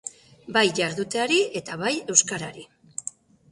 [0.55, 2.67] Bai jarduteari eta bai euskarari.